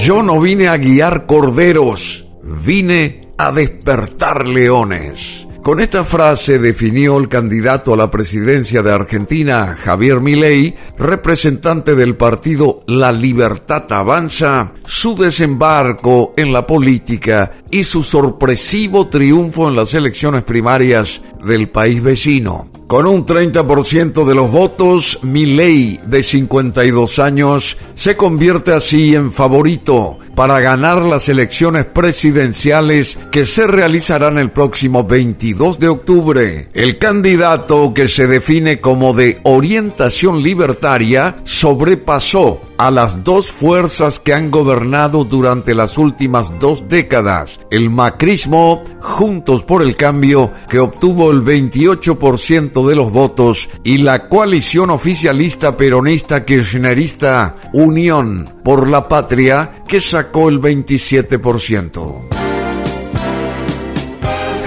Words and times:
Yo 0.00 0.22
no 0.22 0.40
vine 0.40 0.68
a 0.68 0.78
guiar 0.78 1.26
corderos, 1.26 2.24
vine 2.42 3.28
a 3.36 3.52
despertar 3.52 4.48
leones. 4.48 5.46
Con 5.62 5.78
esta 5.78 6.04
frase 6.04 6.58
definió 6.58 7.18
el 7.18 7.28
candidato 7.28 7.92
a 7.92 7.98
la 7.98 8.10
presidencia 8.10 8.82
de 8.82 8.94
Argentina, 8.94 9.76
Javier 9.78 10.22
Milei, 10.22 10.74
representante 10.96 11.94
del 11.94 12.16
partido 12.16 12.82
La 12.86 13.12
Libertad 13.12 13.92
Avanza, 13.92 14.72
su 14.86 15.14
desembarco 15.14 16.32
en 16.34 16.50
la 16.50 16.66
política 16.66 17.52
y 17.70 17.84
su 17.84 18.02
sorpresivo 18.02 19.08
triunfo 19.08 19.68
en 19.68 19.76
las 19.76 19.92
elecciones 19.92 20.44
primarias 20.44 21.20
del 21.44 21.68
país 21.68 22.02
vecino. 22.02 22.79
Con 22.90 23.06
un 23.06 23.24
30% 23.24 24.24
de 24.24 24.34
los 24.34 24.50
votos, 24.50 25.20
Milei, 25.22 26.00
de 26.08 26.24
52 26.24 27.20
años, 27.20 27.76
se 27.94 28.16
convierte 28.16 28.72
así 28.72 29.14
en 29.14 29.32
favorito 29.32 30.18
para 30.34 30.58
ganar 30.58 31.02
las 31.02 31.28
elecciones 31.28 31.86
presidenciales 31.86 33.16
que 33.30 33.46
se 33.46 33.68
realizarán 33.68 34.38
el 34.38 34.50
próximo 34.50 35.04
22 35.04 35.78
de 35.78 35.88
octubre. 35.88 36.68
El 36.74 36.98
candidato 36.98 37.92
que 37.94 38.08
se 38.08 38.26
define 38.26 38.80
como 38.80 39.12
de 39.12 39.38
orientación 39.44 40.42
libertaria 40.42 41.36
sobrepasó 41.44 42.60
a 42.76 42.90
las 42.90 43.22
dos 43.22 43.52
fuerzas 43.52 44.18
que 44.18 44.32
han 44.32 44.50
gobernado 44.50 45.24
durante 45.24 45.74
las 45.74 45.98
últimas 45.98 46.58
dos 46.58 46.88
décadas, 46.88 47.60
el 47.70 47.90
macrismo, 47.90 48.82
Juntos 49.00 49.62
por 49.64 49.82
el 49.82 49.96
Cambio, 49.96 50.50
que 50.68 50.78
obtuvo 50.78 51.30
el 51.30 51.42
28% 51.42 52.79
de 52.86 52.96
los 52.96 53.12
votos, 53.12 53.68
y 53.84 53.98
la 53.98 54.28
coalición 54.28 54.90
oficialista 54.90 55.76
peronista 55.76 56.44
kirchnerista 56.44 57.56
Unión 57.72 58.48
por 58.64 58.88
la 58.88 59.08
Patria, 59.08 59.84
que 59.86 60.00
sacó 60.00 60.48
el 60.48 60.60
27%. 60.60 62.39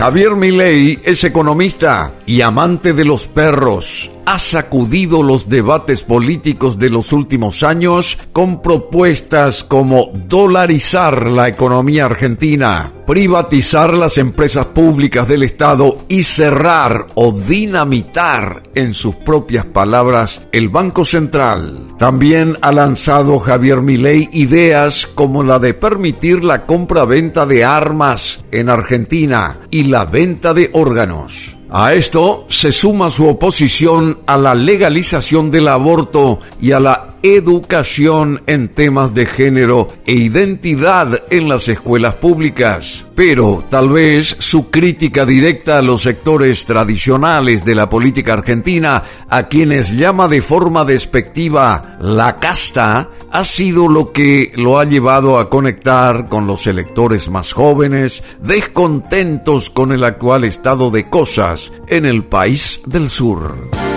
Javier 0.03 0.35
Milei 0.35 0.99
es 1.05 1.23
economista 1.23 2.13
y 2.25 2.41
amante 2.41 2.91
de 2.91 3.05
los 3.05 3.29
perros 3.29 4.11
ha 4.25 4.39
sacudido 4.39 5.23
los 5.23 5.49
debates 5.49 6.03
políticos 6.03 6.77
de 6.77 6.89
los 6.89 7.13
últimos 7.13 7.63
años 7.63 8.17
con 8.31 8.61
propuestas 8.61 9.63
como 9.63 10.11
dolarizar 10.13 11.27
la 11.27 11.47
economía 11.47 12.05
argentina, 12.05 12.91
privatizar 13.05 13.93
las 13.93 14.17
empresas 14.17 14.67
públicas 14.67 15.27
del 15.27 15.43
Estado 15.43 15.99
y 16.07 16.23
cerrar 16.23 17.07
o 17.15 17.31
dinamitar, 17.31 18.63
en 18.75 18.93
sus 18.93 19.15
propias 19.15 19.65
palabras, 19.65 20.47
el 20.51 20.69
Banco 20.69 21.05
Central. 21.05 21.92
También 21.97 22.57
ha 22.61 22.71
lanzado 22.71 23.39
Javier 23.39 23.81
Milei 23.81 24.29
ideas 24.33 25.07
como 25.13 25.43
la 25.43 25.59
de 25.59 25.73
permitir 25.73 26.43
la 26.43 26.65
compra-venta 26.65 27.45
de 27.45 27.63
armas 27.63 28.41
en 28.51 28.69
Argentina 28.69 29.59
y 29.69 29.83
la 29.83 30.05
venta 30.05 30.53
de 30.53 30.69
órganos. 30.73 31.55
A 31.69 31.93
esto 31.93 32.45
se 32.49 32.71
suma 32.71 33.09
su 33.09 33.27
oposición 33.27 34.19
a 34.27 34.37
la 34.37 34.53
legalización 34.53 35.49
del 35.49 35.67
aborto 35.67 36.39
y 36.61 36.71
a 36.71 36.79
la 36.79 37.12
educación 37.23 38.43
en 38.47 38.67
temas 38.67 39.13
de 39.13 39.25
género 39.25 39.87
e 40.05 40.13
identidad 40.13 41.23
en 41.29 41.47
las 41.47 41.69
escuelas 41.69 42.15
públicas. 42.15 43.05
Pero 43.15 43.63
tal 43.69 43.89
vez 43.89 44.35
su 44.39 44.69
crítica 44.69 45.25
directa 45.25 45.77
a 45.77 45.81
los 45.81 46.01
sectores 46.01 46.65
tradicionales 46.65 47.63
de 47.63 47.75
la 47.75 47.89
política 47.89 48.33
argentina, 48.33 49.03
a 49.29 49.47
quienes 49.47 49.95
llama 49.97 50.27
de 50.27 50.41
forma 50.41 50.83
despectiva 50.83 51.97
la 52.01 52.39
casta, 52.39 53.09
ha 53.31 53.43
sido 53.45 53.87
lo 53.87 54.11
que 54.11 54.51
lo 54.55 54.77
ha 54.77 54.83
llevado 54.83 55.37
a 55.37 55.49
conectar 55.49 56.27
con 56.27 56.45
los 56.45 56.67
electores 56.67 57.29
más 57.29 57.53
jóvenes, 57.53 58.21
descontentos 58.41 59.69
con 59.69 59.93
el 59.93 60.03
actual 60.03 60.43
estado 60.43 60.91
de 60.91 61.09
cosas 61.09 61.71
en 61.87 62.05
el 62.05 62.25
país 62.25 62.81
del 62.85 63.09
sur. 63.09 63.92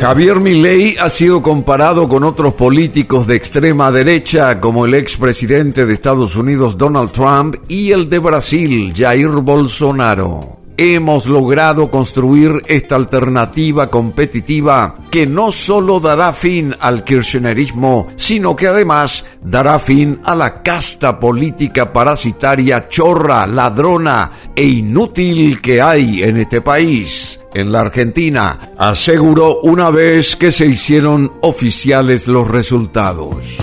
Javier 0.00 0.38
Milei 0.38 0.96
ha 0.98 1.08
sido 1.08 1.40
comparado 1.40 2.08
con 2.08 2.24
otros 2.24 2.54
políticos 2.54 3.26
de 3.26 3.36
extrema 3.36 3.90
derecha 3.90 4.60
como 4.60 4.84
el 4.84 4.94
expresidente 4.94 5.86
de 5.86 5.94
Estados 5.94 6.36
Unidos 6.36 6.76
Donald 6.76 7.10
Trump 7.12 7.56
y 7.68 7.92
el 7.92 8.08
de 8.08 8.18
Brasil 8.18 8.92
Jair 8.94 9.28
Bolsonaro. 9.28 10.58
Hemos 10.76 11.26
logrado 11.26 11.90
construir 11.90 12.60
esta 12.66 12.96
alternativa 12.96 13.86
competitiva 13.86 14.96
que 15.10 15.24
no 15.24 15.52
solo 15.52 16.00
dará 16.00 16.32
fin 16.32 16.74
al 16.80 17.04
kirchnerismo, 17.04 18.08
sino 18.16 18.56
que 18.56 18.66
además 18.66 19.24
dará 19.40 19.78
fin 19.78 20.20
a 20.24 20.34
la 20.34 20.62
casta 20.62 21.18
política 21.18 21.92
parasitaria 21.92 22.88
chorra, 22.88 23.46
ladrona 23.46 24.30
e 24.54 24.64
inútil 24.64 25.62
que 25.62 25.80
hay 25.80 26.24
en 26.24 26.38
este 26.38 26.60
país 26.60 27.23
en 27.54 27.72
la 27.72 27.80
Argentina, 27.80 28.72
aseguró 28.76 29.60
una 29.62 29.90
vez 29.90 30.36
que 30.36 30.52
se 30.52 30.66
hicieron 30.66 31.32
oficiales 31.40 32.28
los 32.28 32.48
resultados. 32.48 33.58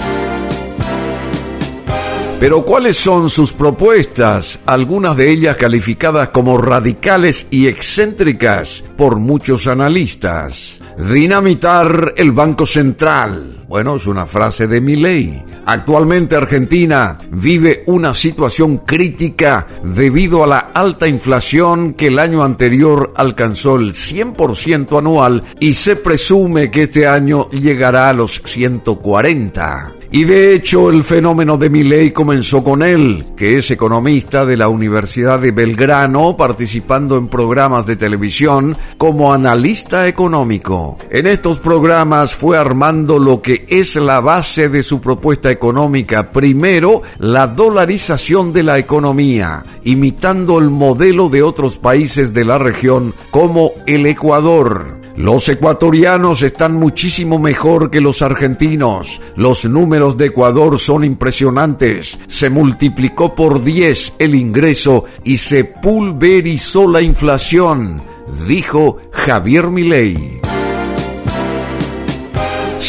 Pero 2.42 2.66
¿cuáles 2.66 2.98
son 2.98 3.30
sus 3.30 3.54
propuestas? 3.54 4.58
Algunas 4.66 5.16
de 5.16 5.30
ellas 5.30 5.58
calificadas 5.58 6.30
como 6.30 6.58
radicales 6.58 7.46
y 7.52 7.68
excéntricas 7.68 8.84
por 8.98 9.18
muchos 9.18 9.68
analistas. 9.68 10.80
Dinamitar 10.98 12.16
el 12.18 12.32
Banco 12.32 12.66
Central 12.66 13.62
bueno, 13.72 13.96
es 13.96 14.06
una 14.06 14.26
frase 14.26 14.68
de 14.68 14.82
mi 14.82 14.98
ley. 14.98 15.42
Actualmente 15.66 16.36
Argentina 16.36 17.18
vive 17.32 17.84
una 17.86 18.14
situación 18.14 18.80
crítica 18.80 19.66
debido 19.82 20.44
a 20.44 20.48
la 20.48 20.60
alta 20.74 21.08
inflación 21.08 21.94
que 21.94 22.08
el 22.08 22.20
año 22.20 22.44
anterior 22.44 23.14
alcanzó 23.16 23.78
el 23.78 23.94
100% 23.94 24.98
anual 24.98 25.44
y 25.62 25.72
se 25.72 25.96
presume 25.96 26.70
que 26.70 26.84
este 26.84 27.08
año 27.08 27.50
llegará 27.52 28.10
a 28.10 28.14
los 28.14 28.42
140. 28.44 29.94
Y 30.14 30.26
de 30.26 30.54
hecho 30.54 30.90
el 30.90 31.04
fenómeno 31.04 31.58
de 31.58 31.70
ley 31.70 32.12
comenzó 32.12 32.66
con 32.66 32.84
él, 32.84 33.24
que 33.38 33.58
es 33.58 33.72
economista 33.72 34.46
de 34.46 34.58
la 34.58 34.68
Universidad 34.68 35.40
de 35.40 35.52
Belgrano, 35.52 36.36
participando 36.36 37.16
en 37.16 37.30
programas 37.30 37.86
de 37.86 37.96
televisión 37.96 38.76
como 38.98 39.32
analista 39.32 40.10
económico. 40.10 40.98
En 41.10 41.28
estos 41.28 41.60
programas 41.60 42.36
fue 42.36 42.58
armando 42.58 43.20
lo 43.20 43.42
que 43.42 43.66
es 43.70 43.96
la 43.96 44.20
base 44.20 44.68
de 44.68 44.84
su 44.84 45.00
propuesta 45.00 45.50
económica. 45.50 46.34
Primero, 46.34 47.04
la 47.18 47.48
dolarización 47.48 48.52
de 48.52 48.64
la 48.64 48.78
economía, 48.78 49.66
imitando 49.86 50.60
el 50.60 50.70
modelo 50.70 51.30
de 51.30 51.42
otros 51.42 51.78
países 51.78 52.34
de 52.34 52.44
la 52.44 52.58
región 52.58 53.16
como 53.32 53.72
el 53.88 54.06
Ecuador. 54.06 55.01
Los 55.16 55.50
ecuatorianos 55.50 56.42
están 56.42 56.76
muchísimo 56.76 57.38
mejor 57.38 57.92
que 57.92 58.02
los 58.02 58.22
argentinos. 58.22 59.22
Los 59.36 59.66
números 59.66 60.18
de 60.18 60.28
Ecuador 60.28 60.80
son 60.80 61.04
impresionantes. 61.04 62.18
Se 62.28 62.50
multiplicó 62.50 63.36
por 63.36 63.64
10 63.64 64.14
el 64.20 64.36
ingreso 64.36 65.06
y 65.24 65.38
se 65.38 65.66
pulverizó 65.66 66.88
la 66.88 67.02
inflación, 67.02 68.04
dijo 68.48 68.98
Javier 69.12 69.70
Milei. 69.70 70.42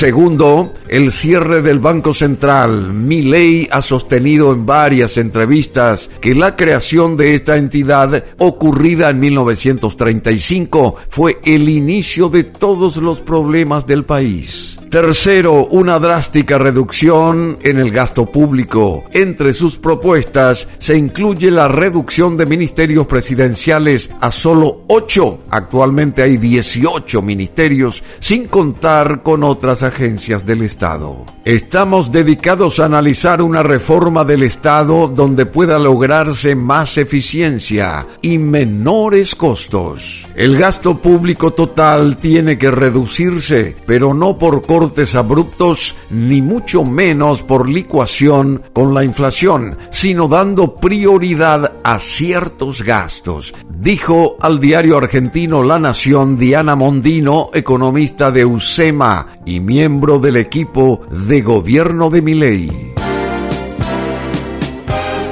Segundo, 0.02 0.74
el 0.88 1.12
cierre 1.12 1.62
del 1.62 1.78
Banco 1.78 2.12
Central. 2.12 2.92
Milei 2.92 3.68
ha 3.70 3.80
sostenido 3.80 4.52
en 4.52 4.66
varias 4.66 5.16
entrevistas 5.16 6.10
que 6.20 6.34
la 6.34 6.56
creación 6.56 7.14
de 7.16 7.36
esta 7.36 7.56
entidad, 7.56 8.24
ocurrida 8.38 9.10
en 9.10 9.20
1935, 9.20 10.96
fue 11.08 11.38
el 11.44 11.68
inicio 11.68 12.28
de 12.28 12.42
todos 12.42 12.96
los 12.96 13.20
problemas 13.20 13.86
del 13.86 14.04
país. 14.04 14.81
Tercero, 14.92 15.68
una 15.68 15.98
drástica 15.98 16.58
reducción 16.58 17.56
en 17.62 17.78
el 17.78 17.90
gasto 17.90 18.26
público. 18.26 19.04
Entre 19.14 19.54
sus 19.54 19.78
propuestas 19.78 20.68
se 20.78 20.98
incluye 20.98 21.50
la 21.50 21.66
reducción 21.66 22.36
de 22.36 22.44
ministerios 22.44 23.06
presidenciales 23.06 24.10
a 24.20 24.30
solo 24.30 24.82
8. 24.88 25.44
Actualmente 25.48 26.20
hay 26.20 26.36
18 26.36 27.22
ministerios, 27.22 28.02
sin 28.20 28.48
contar 28.48 29.22
con 29.22 29.44
otras 29.44 29.82
agencias 29.82 30.44
del 30.44 30.60
Estado. 30.60 31.24
Estamos 31.44 32.12
dedicados 32.12 32.78
a 32.78 32.84
analizar 32.84 33.42
una 33.42 33.64
reforma 33.64 34.24
del 34.24 34.44
Estado 34.44 35.08
donde 35.08 35.44
pueda 35.44 35.76
lograrse 35.80 36.54
más 36.54 36.96
eficiencia 36.98 38.06
y 38.20 38.38
menores 38.38 39.34
costos. 39.34 40.28
El 40.36 40.56
gasto 40.56 41.02
público 41.02 41.52
total 41.52 42.18
tiene 42.18 42.58
que 42.58 42.70
reducirse, 42.70 43.74
pero 43.86 44.14
no 44.14 44.38
por 44.38 44.54
recortes 44.54 45.16
abruptos, 45.16 45.96
ni 46.10 46.40
mucho 46.40 46.84
menos 46.84 47.42
por 47.42 47.68
licuación 47.68 48.62
con 48.72 48.94
la 48.94 49.02
inflación, 49.02 49.78
sino 49.90 50.28
dando 50.28 50.76
prioridad 50.76 51.72
a 51.82 51.98
ciertos 51.98 52.84
gastos, 52.84 53.52
dijo 53.68 54.36
al 54.40 54.60
diario 54.60 54.96
argentino 54.96 55.64
La 55.64 55.80
Nación 55.80 56.36
Diana 56.36 56.76
Mondino, 56.76 57.50
economista 57.52 58.30
de 58.30 58.44
USEMA 58.44 59.26
y 59.44 59.58
miembro 59.58 60.20
del 60.20 60.36
equipo 60.36 61.00
de 61.10 61.31
gobierno 61.40 62.10
de 62.10 62.20
Milei. 62.20 62.92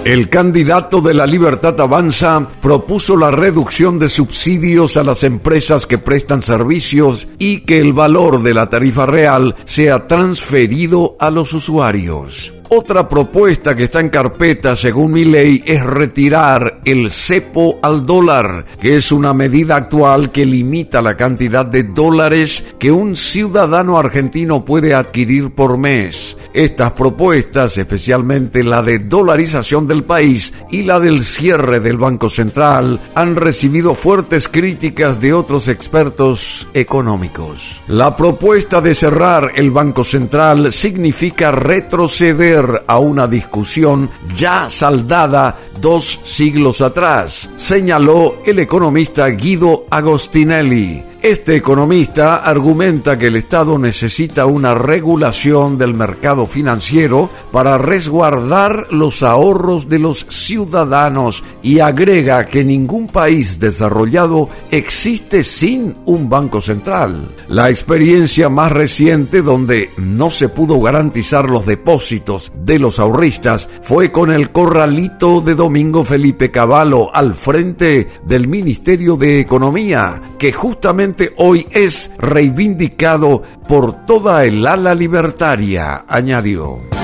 El 0.05 0.31
candidato 0.31 1.03
de 1.03 1.13
la 1.13 1.27
Libertad 1.27 1.79
Avanza 1.79 2.49
propuso 2.63 3.17
la 3.19 3.31
reducción 3.31 3.99
de 3.99 4.09
subsidios 4.09 4.97
a 4.97 5.05
las 5.05 5.25
empresas 5.25 5.87
que 5.87 5.99
prestan 5.99 6.41
servicios 6.41 7.29
y 7.39 7.61
que 7.61 7.79
el 7.81 7.93
valor 7.93 8.43
de 8.43 8.55
la 8.55 8.71
tarifa 8.71 9.05
real 9.05 9.55
sea 9.67 10.07
transferido 10.07 11.17
a 11.21 11.31
los 11.31 11.53
usuarios. 11.53 12.55
Otra 12.73 13.09
propuesta 13.09 13.75
que 13.75 13.83
está 13.83 13.99
en 13.99 14.11
carpeta, 14.11 14.77
según 14.77 15.11
mi 15.11 15.25
ley, 15.25 15.61
es 15.67 15.85
retirar 15.85 16.77
el 16.85 17.11
cepo 17.11 17.81
al 17.83 18.07
dólar, 18.07 18.65
que 18.81 18.95
es 18.95 19.11
una 19.11 19.35
medida 19.35 19.75
actual 19.75 20.31
que 20.31 20.47
limita 20.47 21.03
la 21.03 21.17
cantidad 21.17 21.67
de 21.67 21.83
dólares 21.83 22.65
que 22.79 22.93
un 22.93 23.17
ciudadano 23.17 23.99
argentino 23.99 24.65
puede 24.65 24.95
adquirir 24.95 25.51
por 25.51 25.79
mes. 25.79 26.37
Estas 26.55 26.93
propuestas, 26.93 27.77
especialmente 27.77 28.63
la 28.63 28.83
de 28.83 29.01
dolarización 29.01 29.89
del 29.89 30.05
país 30.05 30.53
y 30.71 30.83
la 30.83 31.01
del 31.01 31.25
cierre 31.25 31.81
del 31.81 31.97
Banco 31.97 32.31
Central, 32.31 33.01
han 33.17 33.35
recibido 33.35 33.97
fuertes 33.97 34.47
críticas 34.47 35.21
de 35.21 35.33
otros 35.33 35.67
expertos 35.67 36.69
económicos. 36.73 37.83
La 37.89 38.15
propuesta 38.17 38.81
de 38.81 38.95
cerrar 38.95 39.51
el 39.57 39.73
Banco 39.73 40.05
Central 40.05 40.73
significa 40.73 41.51
retroceder 41.51 42.60
a 42.87 42.99
una 42.99 43.27
discusión 43.27 44.11
ya 44.37 44.69
saldada 44.69 45.57
dos 45.81 46.21
siglos 46.25 46.81
atrás, 46.81 47.51
señaló 47.57 48.37
el 48.45 48.59
economista 48.59 49.27
Guido 49.29 49.87
Agostinelli. 49.91 51.05
Este 51.23 51.55
economista 51.55 52.37
argumenta 52.37 53.19
que 53.19 53.27
el 53.27 53.37
Estado 53.37 53.79
necesita 53.79 54.47
una 54.47 54.73
regulación 54.73 55.77
del 55.77 55.95
mercado 55.95 56.47
financiero 56.47 57.29
para 57.53 57.77
resguardar 57.77 58.87
los 58.91 59.23
ahorros 59.23 59.87
de 59.91 59.99
los 59.99 60.25
ciudadanos 60.31 61.45
y 61.63 61.81
agrega 61.81 62.47
que 62.47 62.65
ningún 62.65 63.07
país 63.07 63.61
desarrollado 63.61 64.49
existe 64.71 65.45
sin 65.45 65.95
un 66.07 66.31
banco 66.31 66.63
central. 66.63 67.35
La 67.49 67.69
experiencia 67.69 68.49
más 68.49 68.73
reciente 68.73 69.43
donde 69.43 69.91
no 69.99 70.31
se 70.31 70.49
pudo 70.49 70.81
garantizar 70.81 71.51
los 71.51 71.67
depósitos 71.67 72.50
de 72.55 72.79
los 72.79 72.99
ahorristas 72.99 73.69
fue 73.83 74.13
con 74.13 74.31
el 74.31 74.51
corralito 74.51 75.41
de 75.41 75.55
Domingo 75.55 76.05
Felipe 76.05 76.51
Cavallo 76.51 77.15
al 77.15 77.35
frente 77.35 78.07
del 78.25 78.49
Ministerio 78.49 79.17
de 79.17 79.41
Economía, 79.41 80.21
que 80.39 80.53
justamente 80.53 81.33
hoy 81.39 81.67
es 81.71 82.11
reivindicado 82.19 83.43
por 83.69 84.07
toda 84.07 84.45
el 84.45 84.67
ala 84.67 84.95
libertaria, 84.95 86.05
añadió. 86.09 87.00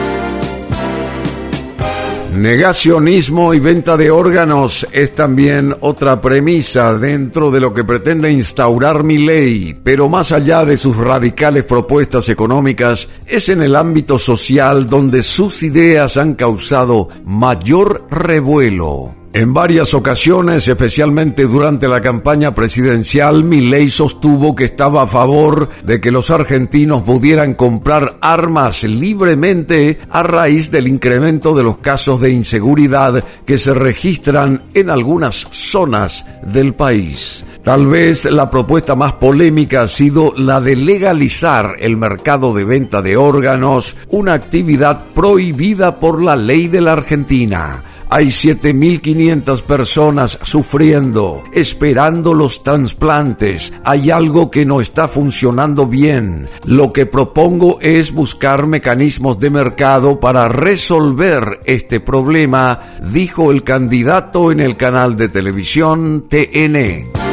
Negacionismo 2.37 3.55
y 3.55 3.61
venta 3.61 3.97
de 3.97 4.11
órganos 4.11 4.87
es 4.93 5.15
también 5.15 5.75
otra 5.81 6.21
premisa 6.21 6.93
dentro 6.93 7.51
de 7.51 7.61
lo 7.61 7.73
que 7.73 7.83
pretende 7.83 8.31
instaurar 8.31 9.05
mi 9.05 9.17
ley, 9.17 9.75
pero 9.83 10.11
más 10.11 10.33
allá 10.33 10.63
de 10.67 10.77
sus 10.77 10.99
radicales 10.99 11.65
propuestas 11.65 12.29
económicas, 12.29 13.09
es 13.27 13.49
en 13.49 13.63
el 13.63 13.75
ámbito 13.75 14.19
social 14.19 14.87
donde 14.87 15.23
sus 15.23 15.63
ideas 15.63 16.19
han 16.19 16.35
causado 16.35 17.09
mayor 17.25 18.07
revuelo. 18.11 19.16
En 19.33 19.53
varias 19.53 19.93
ocasiones, 19.93 20.67
especialmente 20.67 21.45
durante 21.45 21.89
la 21.89 22.01
campaña 22.01 22.55
presidencial, 22.55 23.45
Milei 23.45 23.91
sostuvo 23.91 24.55
que 24.55 24.65
estaba 24.65 25.03
a 25.03 25.07
favor 25.07 25.69
de 25.85 26.01
que 26.01 26.11
los 26.11 26.31
argentinos 26.31 27.03
pudieran 27.03 27.53
comprar 27.53 28.17
armas 28.23 28.85
libremente 28.85 29.99
a 30.11 30.23
raíz 30.23 30.71
del 30.71 30.89
incremento 30.89 31.55
de 31.55 31.65
los 31.65 31.79
casos 31.79 32.21
de 32.21 32.31
inseguridad 32.31 33.23
que 33.45 33.59
se 33.59 33.75
registran 33.75 34.65
en 34.73 34.89
algunas 34.89 35.47
zonas 35.51 36.25
del 36.43 36.75
país. 36.75 37.45
Tal 37.67 37.89
vez 37.89 38.27
la 38.27 38.49
propuesta 38.49 38.95
más 38.95 39.15
polémica 39.15 39.83
ha 39.83 39.89
sido 39.89 40.33
la 40.37 40.61
de 40.61 40.77
legalizar 40.77 41.75
el 41.81 41.97
mercado 41.97 42.55
de 42.55 42.65
venta 42.65 43.03
de 43.03 43.17
órganos, 43.17 43.97
una 44.09 44.35
actividad 44.35 45.07
prohibida 45.13 45.99
por 45.99 46.23
la 46.23 46.37
ley 46.37 46.69
de 46.69 46.81
la 46.81 46.93
Argentina. 46.93 47.83
Hay 48.09 48.27
7.500 48.27 49.63
personas 49.63 50.39
sufriendo, 50.43 51.43
esperando 51.53 52.35
los 52.35 52.63
trasplantes. 52.63 53.73
Hay 53.83 54.13
algo 54.13 54.49
que 54.49 54.65
no 54.65 54.81
está 54.81 55.09
funcionando 55.09 55.89
bien. 55.89 56.49
Lo 56.67 56.93
que 56.93 57.05
propongo 57.07 57.81
es 57.81 58.13
buscar 58.13 58.69
mecanismos 58.69 59.41
de 59.41 59.51
mercado 59.51 60.21
para 60.21 60.47
resolver 60.47 61.59
este 61.65 61.99
problema, 61.99 62.79
dijo 63.13 63.51
el 63.51 63.65
candidato 63.65 64.53
en 64.53 64.61
el 64.61 64.77
canal 64.77 65.17
de 65.17 65.29
televisión 65.29 66.27
TN. 66.29 67.26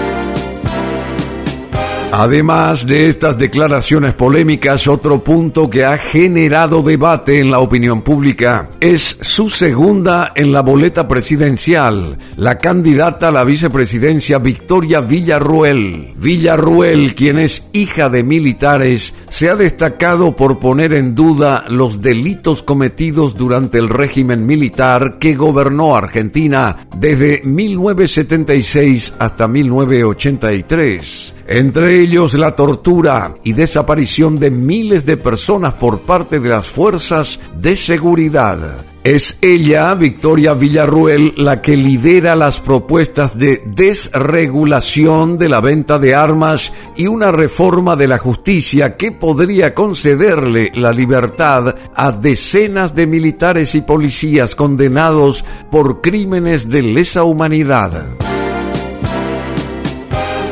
Además 2.16 2.86
de 2.86 3.08
estas 3.08 3.40
declaraciones 3.40 4.14
polémicas, 4.14 4.88
otro 4.88 5.24
punto 5.24 5.68
que 5.68 5.84
ha 5.84 5.98
generado 5.98 6.84
debate 6.84 7.40
en 7.40 7.50
la 7.50 7.58
opinión 7.58 8.04
pública 8.04 8.70
es 8.80 9.18
su 9.22 9.50
segunda 9.50 10.32
en 10.36 10.52
la 10.52 10.62
boleta 10.62 11.08
presidencial, 11.08 12.20
la 12.36 12.60
candidata 12.60 13.30
a 13.30 13.32
la 13.32 13.44
vicepresidencia 13.44 14.38
Victoria 14.38 15.02
Villarruel. 15.02 16.14
Villarruel, 16.16 17.16
quien 17.16 17.40
es 17.40 17.70
hija 17.74 18.10
de 18.10 18.22
militares, 18.24 19.16
se 19.32 19.50
ha 19.50 19.56
destacado 19.56 20.36
por 20.36 20.60
poner 20.60 20.94
en 20.94 21.16
duda 21.16 21.66
los 21.68 22.00
delitos 22.00 22.62
cometidos 22.62 23.36
durante 23.36 23.80
el 23.80 23.90
régimen 23.90 24.46
militar 24.46 25.18
que 25.18 25.34
gobernó 25.34 25.96
Argentina 25.96 26.78
desde 26.96 27.42
1976 27.44 29.16
hasta 29.18 29.48
1983 29.48 31.34
entre 31.48 32.00
ellos 32.00 32.34
la 32.34 32.56
tortura 32.56 33.36
y 33.44 33.54
desaparición 33.54 34.40
de 34.40 34.52
miles 34.52 35.06
de 35.06 35.18
personas 35.18 35.76
por 35.76 36.02
parte 36.04 36.40
de 36.40 36.50
las 36.50 36.68
fuerzas 36.68 37.40
de 37.58 37.76
seguridad. 37.76 38.86
Es 39.04 39.38
ella, 39.42 39.94
Victoria 39.96 40.54
Villarruel, 40.54 41.34
la 41.36 41.62
que 41.62 41.76
lidera 41.76 42.38
las 42.38 42.62
propuestas 42.62 43.38
de 43.38 43.62
desregulación 43.66 45.38
de 45.38 45.50
la 45.50 45.60
venta 45.60 46.00
de 46.00 46.16
armas 46.16 46.72
y 46.96 47.08
una 47.08 47.34
reforma 47.34 47.98
de 47.98 48.08
la 48.08 48.18
justicia 48.18 48.96
que 48.96 49.12
podría 49.12 49.74
concederle 49.74 50.72
la 50.76 50.94
libertad 50.94 51.76
a 51.94 52.14
decenas 52.14 52.96
de 52.96 53.06
militares 53.06 53.76
y 53.76 53.82
policías 53.82 54.56
condenados 54.56 55.44
por 55.70 56.00
crímenes 56.00 56.70
de 56.70 56.82
lesa 56.84 57.26
humanidad. 57.26 58.33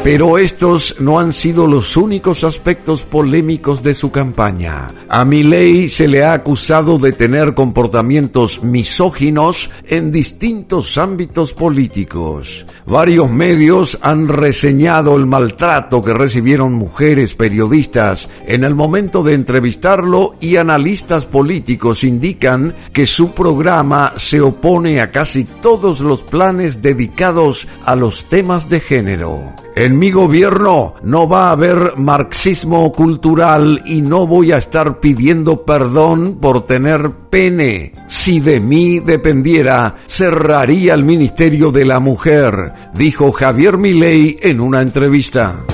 Pero 0.04 0.40
estos 0.40 0.96
no 1.00 1.20
han 1.20 1.32
sido 1.32 1.68
los 1.68 1.96
únicos 1.96 2.44
aspectos 2.44 3.04
polémicos 3.04 3.84
de 3.84 3.94
su 3.94 4.10
campaña. 4.10 4.88
A 5.08 5.26
Milei 5.26 5.90
se 5.90 6.08
le 6.08 6.24
ha 6.24 6.34
acusado 6.34 6.98
de 6.98 7.12
tener 7.12 7.54
comportamientos 7.54 8.64
misóginos 8.64 9.70
en 9.88 10.10
distintos 10.10 10.98
ámbitos 10.98 11.54
políticos. 11.54 12.66
Varios 12.88 13.30
medios 13.30 14.00
han 14.02 14.28
reseñado 14.28 15.16
el 15.16 15.28
maltrato 15.28 16.02
que 16.02 16.16
recibieron 16.16 16.74
mujeres 16.74 17.36
periodistas 17.36 18.28
en 18.48 18.64
el 18.64 18.74
momento 18.74 19.22
de 19.22 19.36
entrevistarlo 19.36 20.34
y 20.40 20.56
analistas 20.56 21.28
políticos 21.28 22.04
indican 22.04 22.74
que 22.92 23.06
su 23.06 23.34
programa 23.34 24.14
se 24.16 24.42
opone 24.42 25.00
a 25.00 25.12
casi 25.12 25.44
todos 25.44 26.00
los 26.00 26.24
planes 26.24 26.82
dedicados 26.82 27.68
a 27.86 27.96
los 27.96 28.28
temas 28.30 28.68
de 28.68 28.80
género. 28.80 29.54
Mi 29.98 30.12
gobierno 30.12 30.96
no 31.04 31.28
va 31.28 31.50
a 31.50 31.52
haber 31.52 31.98
marxismo 31.98 32.92
cultural 32.92 33.82
y 33.86 34.02
no 34.02 34.28
voy 34.28 34.52
a 34.52 34.58
estar 34.58 35.00
pidiendo 35.00 35.66
perdón 35.66 36.38
por 36.42 36.66
tener 36.66 37.12
pene. 37.30 37.94
Si 38.08 38.40
de 38.40 38.60
mí 38.60 39.00
dependiera, 39.00 39.96
cerraría 40.08 40.94
el 40.94 41.06
Ministerio 41.06 41.72
de 41.72 41.86
la 41.86 42.00
Mujer, 42.00 42.74
dijo 42.94 43.32
Javier 43.32 43.78
Milei 43.78 44.38
en 44.42 44.62
una 44.62 44.82
entrevista. 44.82 45.66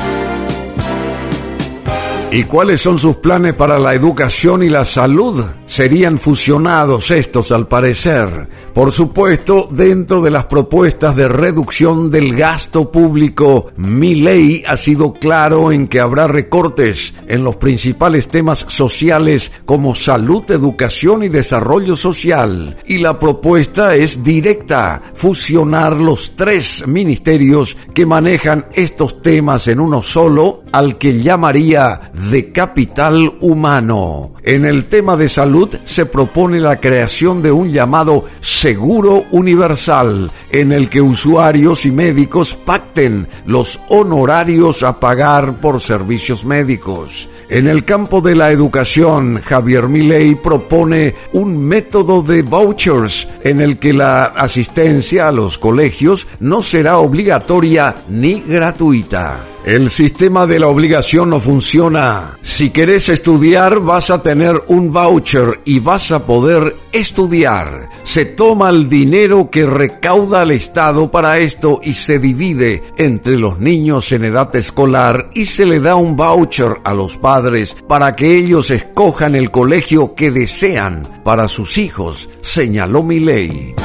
¿Y 2.29 2.43
cuáles 2.43 2.81
son 2.81 3.00
sus 3.00 3.15
planes 3.17 3.53
para 3.53 3.79
la 3.79 3.93
educación 3.93 4.62
y 4.62 4.67
la 4.67 4.84
salud? 4.84 5.46
Serían 5.65 6.17
fusionados 6.17 7.10
estos 7.10 7.53
al 7.53 7.69
parecer. 7.69 8.50
Por 8.74 8.91
supuesto, 8.91 9.69
dentro 9.72 10.22
de 10.22 10.29
las 10.29 10.46
propuestas 10.46 11.15
de 11.15 11.29
reducción 11.29 12.10
del 12.10 12.36
gasto 12.36 12.91
público, 12.91 13.67
mi 13.77 14.15
ley 14.15 14.62
ha 14.67 14.75
sido 14.75 15.13
claro 15.13 15.72
en 15.72 15.88
que 15.88 16.01
habrá 16.01 16.27
recortes 16.27 17.13
en 17.27 17.46
los 17.46 17.55
principales 17.55 18.27
temas 18.27 18.65
sociales 18.67 19.53
como 19.65 19.96
salud, 19.96 20.43
educación 20.51 21.24
y 21.24 21.29
desarrollo 21.29 21.96
social. 21.96 22.77
Y 22.86 22.98
la 22.98 23.17
propuesta 23.17 23.96
es 23.96 24.22
directa, 24.22 25.01
fusionar 25.13 25.96
los 25.96 26.36
tres 26.36 26.86
ministerios 26.88 27.77
que 27.93 28.05
manejan 28.05 28.65
estos 28.74 29.22
temas 29.22 29.69
en 29.69 29.79
uno 29.79 30.01
solo, 30.01 30.63
al 30.74 30.98
que 30.98 31.22
llamaría 31.22 32.12
de 32.29 32.51
capital 32.51 33.36
humano. 33.39 34.31
En 34.43 34.65
el 34.65 34.86
tema 34.86 35.15
de 35.15 35.29
salud 35.29 35.69
se 35.86 36.05
propone 36.05 36.59
la 36.59 36.79
creación 36.79 37.41
de 37.41 37.51
un 37.51 37.71
llamado 37.71 38.25
seguro 38.41 39.25
universal, 39.31 40.31
en 40.51 40.71
el 40.71 40.89
que 40.89 41.01
usuarios 41.01 41.86
y 41.86 41.91
médicos 41.91 42.55
pacten 42.55 43.27
los 43.45 43.79
honorarios 43.89 44.83
a 44.83 45.00
pagar 45.00 45.62
por 45.62 45.81
servicios 45.81 46.45
médicos. 46.45 47.29
En 47.50 47.67
el 47.67 47.86
campo 47.86 48.19
de 48.19 48.36
la 48.36 48.51
educación, 48.51 49.41
Javier 49.41 49.88
Milei 49.88 50.36
propone 50.36 51.15
un 51.31 51.57
método 51.57 52.21
de 52.21 52.41
vouchers 52.41 53.27
en 53.43 53.62
el 53.62 53.79
que 53.79 53.93
la 53.93 54.25
asistencia 54.25 55.29
a 55.29 55.31
los 55.31 55.57
colegios 55.57 56.27
no 56.41 56.62
será 56.62 56.97
obligatoria 56.97 57.95
ni 58.09 58.41
gratuita. 58.41 59.57
El 59.67 59.89
sistema 59.89 60.47
de 60.47 60.59
la 60.59 60.67
obligación 60.69 61.29
no 61.29 61.41
funciona. 61.41 62.39
Si 62.41 62.69
querés 62.69 63.09
estudiar 63.09 63.81
vas 63.81 64.09
a 64.09 64.24
tener 64.24 64.63
un 64.67 64.93
voucher 64.93 65.59
y 65.65 65.81
vas 65.81 66.13
a 66.13 66.25
poder 66.25 66.77
estudiar. 66.93 67.89
Se 68.03 68.24
toma 68.24 68.69
el 68.69 68.88
dinero 68.88 69.50
que 69.51 69.65
recauda 69.65 70.43
el 70.43 70.51
Estado 70.51 71.12
para 71.12 71.39
esto 71.39 71.81
y 71.83 71.95
se 71.95 72.17
divide 72.17 72.81
entre 72.97 73.38
los 73.38 73.59
niños 73.59 74.09
en 74.13 74.24
edad 74.24 74.55
escolar 74.55 75.31
y 75.33 75.43
se 75.47 75.65
le 75.65 75.81
da 75.81 75.95
un 75.95 76.15
voucher 76.15 76.77
a 76.86 76.93
los 76.93 77.17
padres 77.17 77.75
para 77.89 78.15
que 78.15 78.38
ellos 78.38 78.71
escojan 78.71 79.36
el 79.36 79.51
colegio 79.51 80.15
que 80.15 80.31
desean 80.31 81.05
para 81.25 81.50
sus 81.50 81.77
hijos, 81.77 82.29
señaló 82.39 83.03
mi 83.03 83.19
ley. 83.19 83.75